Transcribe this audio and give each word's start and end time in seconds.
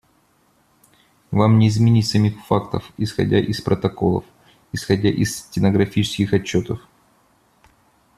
Вам 1.29 1.59
не 1.59 1.67
изменить 1.67 2.07
самих 2.07 2.43
фактов 2.47 2.91
исходя 2.97 3.37
из 3.39 3.61
протоколов, 3.61 4.25
исходя 4.73 5.09
из 5.11 5.37
стенографических 5.41 6.33
отчетов. 6.33 6.81